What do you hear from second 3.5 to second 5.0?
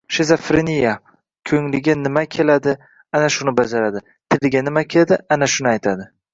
bajaradi, tiliga nima